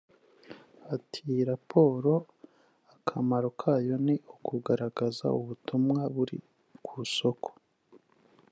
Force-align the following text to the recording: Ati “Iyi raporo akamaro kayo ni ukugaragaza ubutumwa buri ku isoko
Ati 0.95 1.19
“Iyi 1.31 1.43
raporo 1.51 2.11
akamaro 2.95 3.47
kayo 3.61 3.95
ni 4.05 4.15
ukugaragaza 4.33 5.25
ubutumwa 5.39 6.01
buri 6.15 6.37
ku 6.85 6.93
isoko 7.07 7.49